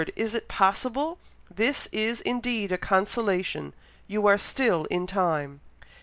is 0.15 0.33
it 0.33 0.47
possible! 0.47 1.19
This 1.55 1.87
is 1.91 2.21
indeed 2.21 2.71
a 2.71 2.77
consolation! 2.79 3.71
you 4.07 4.25
are 4.25 4.39
still 4.39 4.85
in 4.85 5.05
time!" 5.05 5.61